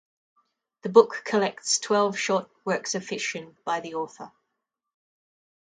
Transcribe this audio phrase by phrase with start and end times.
[0.81, 4.31] The book collects twelve short works of fiction by the author.